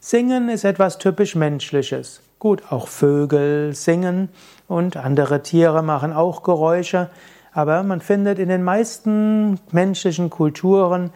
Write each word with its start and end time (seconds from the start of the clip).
Singen 0.01 0.49
ist 0.49 0.65
etwas 0.65 0.99
typisch 0.99 1.35
Menschliches. 1.35 2.23
Gut, 2.39 2.63
auch 2.71 2.87
Vögel 2.89 3.75
singen 3.75 4.29
und 4.69 4.97
andere 4.97 5.43
Tiere 5.43 5.83
machen 5.83 6.13
auch 6.13 6.43
Geräusche, 6.43 7.11
aber 7.53 7.83
man 7.83 8.01
findet 8.01 8.39
in 8.39 8.49
den 8.49 8.63
meisten 8.63 9.59
menschlichen 9.71 10.31
Kulturen 10.31 11.11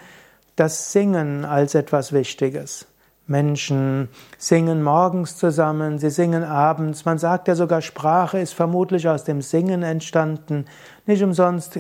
das 0.57 0.93
Singen 0.93 1.45
als 1.45 1.75
etwas 1.75 2.13
Wichtiges. 2.13 2.87
Menschen 3.29 4.09
singen 4.39 4.85
morgens 4.85 5.37
zusammen, 5.37 5.99
sie 5.99 6.11
singen 6.11 6.45
abends. 6.45 7.05
Man 7.05 7.19
sagt 7.19 7.49
ja 7.49 7.57
sogar, 7.57 7.83
Sprache 7.83 8.39
ist 8.39 8.55
vermutlich 8.55 9.09
aus 9.09 9.25
dem 9.25 9.43
Singen 9.43 9.83
entstanden. 9.83 10.67
Nicht 11.07 11.23
umsonst 11.23 11.77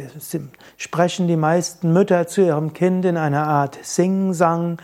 sprechen 0.77 1.29
die 1.29 1.37
meisten 1.37 1.93
Mütter 1.93 2.27
zu 2.27 2.43
ihrem 2.43 2.73
Kind 2.73 3.05
in 3.05 3.17
einer 3.17 3.47
Art 3.47 3.79
Singsang. 3.83 4.79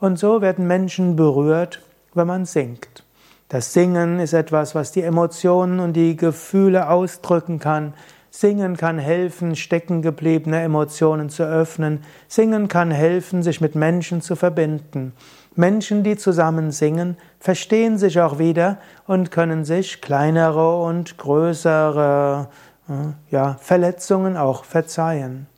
Und 0.00 0.18
so 0.18 0.40
werden 0.40 0.66
Menschen 0.66 1.16
berührt, 1.16 1.82
wenn 2.14 2.26
man 2.26 2.46
singt. 2.46 3.04
Das 3.50 3.72
Singen 3.74 4.18
ist 4.18 4.32
etwas, 4.32 4.74
was 4.74 4.92
die 4.92 5.02
Emotionen 5.02 5.80
und 5.80 5.92
die 5.92 6.16
Gefühle 6.16 6.88
ausdrücken 6.88 7.58
kann. 7.58 7.92
Singen 8.30 8.76
kann 8.76 8.98
helfen, 8.98 9.56
steckengebliebene 9.56 10.60
Emotionen 10.60 11.30
zu 11.30 11.44
öffnen. 11.44 12.04
Singen 12.28 12.68
kann 12.68 12.90
helfen, 12.90 13.42
sich 13.42 13.60
mit 13.60 13.74
Menschen 13.74 14.20
zu 14.20 14.36
verbinden. 14.36 15.12
Menschen, 15.58 16.04
die 16.04 16.16
zusammen 16.16 16.70
singen, 16.70 17.16
verstehen 17.40 17.98
sich 17.98 18.20
auch 18.20 18.38
wieder 18.38 18.78
und 19.08 19.32
können 19.32 19.64
sich 19.64 20.00
kleinere 20.00 20.80
und 20.80 21.18
größere 21.18 22.48
äh, 22.88 22.92
ja, 23.32 23.56
Verletzungen 23.60 24.36
auch 24.36 24.62
verzeihen. 24.62 25.48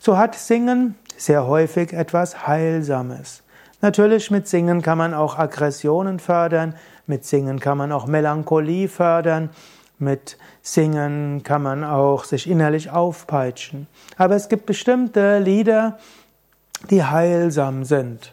So 0.00 0.18
hat 0.18 0.34
Singen 0.34 0.96
sehr 1.16 1.46
häufig 1.46 1.92
etwas 1.92 2.48
Heilsames. 2.48 3.44
Natürlich 3.80 4.32
mit 4.32 4.48
Singen 4.48 4.82
kann 4.82 4.98
man 4.98 5.14
auch 5.14 5.38
Aggressionen 5.38 6.18
fördern, 6.18 6.74
mit 7.06 7.24
Singen 7.24 7.60
kann 7.60 7.78
man 7.78 7.92
auch 7.92 8.08
Melancholie 8.08 8.88
fördern, 8.88 9.50
mit 10.00 10.36
Singen 10.62 11.44
kann 11.44 11.62
man 11.62 11.84
auch 11.84 12.24
sich 12.24 12.50
innerlich 12.50 12.90
aufpeitschen. 12.90 13.86
Aber 14.16 14.34
es 14.34 14.48
gibt 14.48 14.66
bestimmte 14.66 15.38
Lieder, 15.38 15.96
die 16.90 17.04
heilsam 17.04 17.84
sind. 17.84 18.32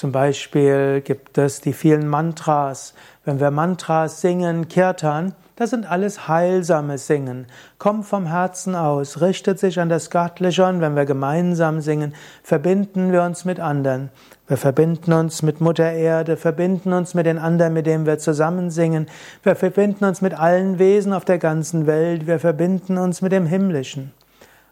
Zum 0.00 0.12
Beispiel 0.12 1.02
gibt 1.02 1.36
es 1.36 1.60
die 1.60 1.74
vielen 1.74 2.08
Mantras. 2.08 2.94
Wenn 3.26 3.38
wir 3.38 3.50
Mantras 3.50 4.22
singen, 4.22 4.66
Kirtan, 4.66 5.34
das 5.56 5.68
sind 5.68 5.84
alles 5.84 6.26
heilsame 6.26 6.96
Singen. 6.96 7.44
Kommt 7.76 8.06
vom 8.06 8.24
Herzen 8.24 8.74
aus, 8.74 9.20
richtet 9.20 9.58
sich 9.58 9.78
an 9.78 9.90
das 9.90 10.08
Göttliche 10.08 10.64
und 10.64 10.80
wenn 10.80 10.96
wir 10.96 11.04
gemeinsam 11.04 11.82
singen, 11.82 12.14
verbinden 12.42 13.12
wir 13.12 13.22
uns 13.24 13.44
mit 13.44 13.60
anderen. 13.60 14.08
Wir 14.48 14.56
verbinden 14.56 15.12
uns 15.12 15.42
mit 15.42 15.60
Mutter 15.60 15.92
Erde, 15.92 16.38
verbinden 16.38 16.94
uns 16.94 17.12
mit 17.12 17.26
den 17.26 17.38
anderen, 17.38 17.74
mit 17.74 17.84
denen 17.84 18.06
wir 18.06 18.18
zusammen 18.18 18.70
singen. 18.70 19.06
Wir 19.42 19.54
verbinden 19.54 20.06
uns 20.06 20.22
mit 20.22 20.32
allen 20.32 20.78
Wesen 20.78 21.12
auf 21.12 21.26
der 21.26 21.36
ganzen 21.36 21.86
Welt. 21.86 22.26
Wir 22.26 22.38
verbinden 22.38 22.96
uns 22.96 23.20
mit 23.20 23.32
dem 23.32 23.44
Himmlischen. 23.44 24.12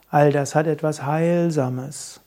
All 0.09 0.33
das 0.33 0.55
hat 0.55 0.67
etwas 0.67 1.05
Heilsames. 1.05 2.23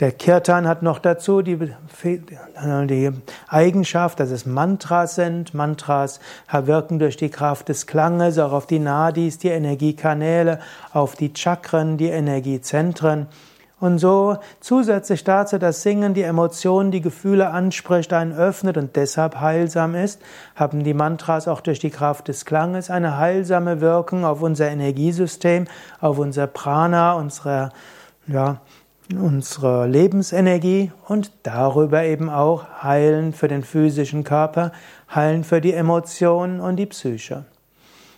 Der 0.00 0.12
Kirtan 0.12 0.66
hat 0.66 0.82
noch 0.82 0.98
dazu 0.98 1.42
die, 1.42 1.58
die, 1.58 3.12
Eigenschaft, 3.48 4.18
dass 4.18 4.30
es 4.30 4.46
Mantras 4.46 5.14
sind. 5.14 5.52
Mantras 5.52 6.20
wirken 6.50 6.98
durch 6.98 7.18
die 7.18 7.28
Kraft 7.28 7.68
des 7.68 7.86
Klanges 7.86 8.38
auch 8.38 8.52
auf 8.52 8.66
die 8.66 8.78
Nadis, 8.78 9.36
die 9.36 9.48
Energiekanäle, 9.48 10.60
auf 10.94 11.16
die 11.16 11.32
Chakren, 11.36 11.98
die 11.98 12.08
Energiezentren. 12.08 13.26
Und 13.78 13.98
so 13.98 14.38
zusätzlich 14.60 15.22
dazu, 15.24 15.58
dass 15.58 15.82
Singen 15.82 16.14
die 16.14 16.22
Emotionen, 16.22 16.90
die 16.90 17.02
Gefühle 17.02 17.50
anspricht, 17.50 18.14
einen 18.14 18.32
öffnet 18.32 18.78
und 18.78 18.96
deshalb 18.96 19.40
heilsam 19.40 19.94
ist, 19.94 20.20
haben 20.54 20.82
die 20.82 20.94
Mantras 20.94 21.46
auch 21.46 21.60
durch 21.60 21.78
die 21.78 21.90
Kraft 21.90 22.28
des 22.28 22.46
Klanges 22.46 22.90
eine 22.90 23.18
heilsame 23.18 23.82
Wirkung 23.82 24.24
auf 24.24 24.40
unser 24.40 24.68
Energiesystem, 24.68 25.66
auf 26.00 26.18
unser 26.18 26.46
Prana, 26.46 27.14
unsere, 27.14 27.70
ja, 28.26 28.60
unsere 29.16 29.86
Lebensenergie 29.86 30.92
und 31.06 31.32
darüber 31.42 32.04
eben 32.04 32.28
auch 32.28 32.82
heilen 32.82 33.32
für 33.32 33.48
den 33.48 33.62
physischen 33.62 34.24
Körper, 34.24 34.72
heilen 35.14 35.44
für 35.44 35.60
die 35.60 35.72
Emotionen 35.72 36.60
und 36.60 36.76
die 36.76 36.86
Psyche. 36.86 37.44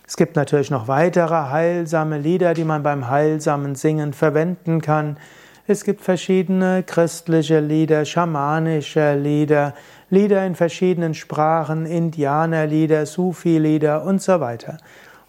Es 0.05 0.17
gibt 0.17 0.35
natürlich 0.35 0.69
noch 0.69 0.87
weitere 0.87 1.49
heilsame 1.49 2.17
Lieder, 2.17 2.53
die 2.53 2.65
man 2.65 2.83
beim 2.83 3.09
heilsamen 3.09 3.75
Singen 3.75 4.13
verwenden 4.13 4.81
kann. 4.81 5.17
Es 5.65 5.85
gibt 5.85 6.01
verschiedene 6.01 6.83
christliche 6.83 7.59
Lieder, 7.61 8.03
schamanische 8.03 9.15
Lieder, 9.15 9.73
Lieder 10.09 10.45
in 10.45 10.55
verschiedenen 10.55 11.13
Sprachen, 11.13 11.85
Indianerlieder, 11.85 13.05
Sufi-Lieder 13.05 14.03
und 14.03 14.21
so 14.21 14.39
weiter. 14.41 14.77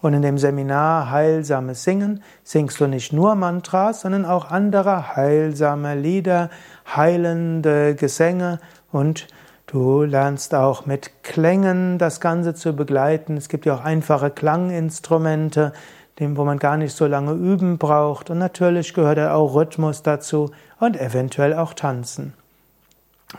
Und 0.01 0.13
in 0.13 0.21
dem 0.21 0.37
Seminar 0.37 1.09
Heilsames 1.09 1.83
Singen 1.83 2.21
singst 2.43 2.79
du 2.79 2.87
nicht 2.87 3.13
nur 3.13 3.35
Mantras, 3.35 4.01
sondern 4.01 4.25
auch 4.25 4.51
andere 4.51 5.15
heilsame 5.15 5.95
Lieder, 5.95 6.49
heilende 6.95 7.95
Gesänge 7.95 8.59
und 8.91 9.27
du 9.67 10.03
lernst 10.03 10.53
auch 10.53 10.85
mit 10.85 11.23
Klängen 11.23 11.97
das 11.97 12.19
Ganze 12.19 12.53
zu 12.53 12.73
begleiten. 12.73 13.37
Es 13.37 13.49
gibt 13.49 13.65
ja 13.65 13.75
auch 13.75 13.83
einfache 13.83 14.29
Klanginstrumente, 14.29 15.73
wo 16.19 16.45
man 16.45 16.59
gar 16.59 16.77
nicht 16.77 16.95
so 16.95 17.07
lange 17.07 17.33
üben 17.33 17.77
braucht. 17.77 18.29
Und 18.29 18.37
natürlich 18.37 18.93
gehört 18.93 19.19
auch 19.19 19.55
Rhythmus 19.55 20.03
dazu 20.03 20.51
und 20.79 20.99
eventuell 20.99 21.53
auch 21.53 21.73
Tanzen. 21.73 22.33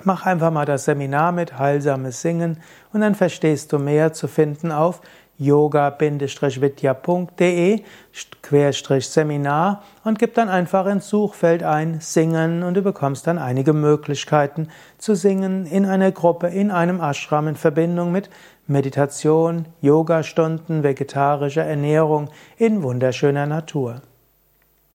Mach 0.02 0.26
einfach 0.26 0.50
mal 0.50 0.66
das 0.66 0.84
Seminar 0.84 1.32
mit 1.32 1.58
Heilsames 1.58 2.20
Singen 2.20 2.60
und 2.92 3.00
dann 3.00 3.14
verstehst 3.14 3.72
du 3.72 3.78
mehr 3.78 4.12
zu 4.12 4.28
finden 4.28 4.72
auf 4.72 5.00
yoga-vidya.de 5.38 6.32
Seminar 9.00 9.82
und 10.04 10.18
gib 10.18 10.34
dann 10.34 10.48
einfach 10.48 10.86
ins 10.86 11.08
Suchfeld 11.08 11.62
ein 11.62 12.00
Singen 12.00 12.62
und 12.62 12.74
du 12.74 12.82
bekommst 12.82 13.26
dann 13.26 13.38
einige 13.38 13.72
Möglichkeiten 13.72 14.68
zu 14.98 15.14
singen 15.14 15.66
in 15.66 15.84
einer 15.84 16.12
Gruppe, 16.12 16.48
in 16.48 16.70
einem 16.70 17.00
Ashram 17.00 17.48
in 17.48 17.56
Verbindung 17.56 18.12
mit 18.12 18.30
Meditation, 18.66 19.66
Yogastunden, 19.80 20.82
vegetarischer 20.82 21.64
Ernährung 21.64 22.30
in 22.56 22.82
wunderschöner 22.82 23.46
Natur. 23.46 24.02